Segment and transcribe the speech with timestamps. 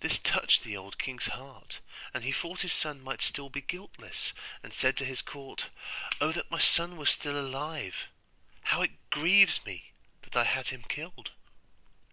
[0.00, 1.78] This touched the old king's heart,
[2.12, 5.66] and he thought his son might still be guiltless, and said to his court,
[6.20, 8.08] 'O that my son were still alive!
[8.74, 11.30] how it grieves me that I had him killed!